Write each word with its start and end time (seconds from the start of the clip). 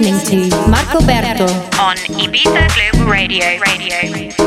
Listening 0.00 0.50
to 0.50 0.56
Marco 0.68 0.98
Berto 1.00 1.46
on 1.78 1.96
Ibiza 2.18 2.66
Global 2.74 3.10
Radio. 3.10 3.44
Radio. 3.60 4.43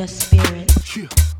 the 0.00 0.08
spirit. 0.08 0.96
Yeah. 0.96 1.39